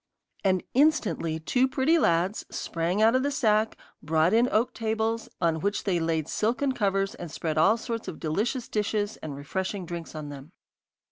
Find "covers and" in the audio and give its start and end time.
6.71-7.29